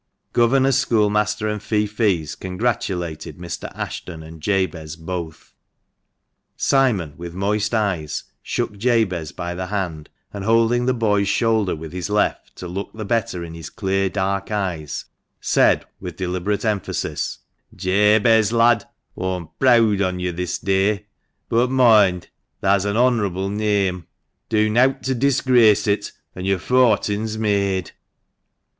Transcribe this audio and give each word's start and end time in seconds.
Governor, 0.33 0.71
schoolmaster, 0.71 1.47
and 1.47 1.61
feoffees 1.61 2.33
congratulated 2.33 3.37
Mr. 3.37 3.71
Ashton 3.75 4.23
and 4.23 4.41
Jabez 4.41 4.95
both. 4.95 5.53
Simon, 6.57 7.13
with 7.17 7.35
moist 7.35 7.71
eyes, 7.75 8.23
shook 8.41 8.79
Jabez 8.79 9.31
by 9.31 9.53
the 9.53 9.67
hand, 9.67 10.09
and 10.33 10.43
holding 10.43 10.87
the 10.87 10.95
boy's 10.95 11.27
shoulder 11.27 11.75
with 11.75 11.93
his 11.93 12.09
left 12.09 12.55
to 12.55 12.67
look 12.67 12.91
the 12.95 13.05
better 13.05 13.43
in 13.43 13.53
his 13.53 13.69
clear, 13.69 14.09
dark 14.09 14.49
eyes, 14.49 15.05
said, 15.39 15.85
with 15.99 16.17
deliberate 16.17 16.65
emphasis— 16.65 17.37
"Jabez, 17.75 18.51
lad, 18.51 18.85
aw'm 19.15 19.51
preawd 19.59 20.01
on 20.03 20.19
yo' 20.19 20.31
this 20.31 20.57
day. 20.57 21.05
But 21.47 21.69
moind— 21.69 22.25
thah's 22.61 22.85
an 22.85 22.97
honourable 22.97 23.49
neame; 23.49 24.07
do 24.49 24.67
nowt 24.67 25.03
to 25.03 25.13
disgrace 25.13 25.85
it, 25.85 26.11
an' 26.35 26.45
yo'r 26.45 26.57
fortin's 26.57 27.37
made 27.37 27.91